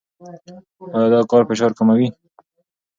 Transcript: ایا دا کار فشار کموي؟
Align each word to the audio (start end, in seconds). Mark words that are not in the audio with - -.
ایا 0.97 1.07
دا 1.13 1.19
کار 1.31 1.43
فشار 1.49 1.71
کموي؟ 1.77 2.07